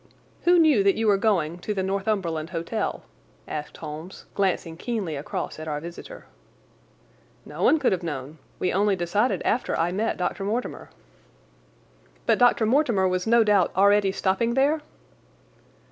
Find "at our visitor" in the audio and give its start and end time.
5.59-6.25